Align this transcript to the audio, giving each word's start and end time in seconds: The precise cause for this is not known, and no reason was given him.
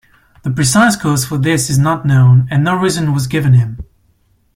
The 0.43 0.49
precise 0.49 0.95
cause 0.95 1.25
for 1.25 1.37
this 1.37 1.69
is 1.69 1.77
not 1.77 2.07
known, 2.07 2.47
and 2.49 2.63
no 2.63 2.75
reason 2.75 3.13
was 3.13 3.27
given 3.27 3.53
him. 3.53 3.85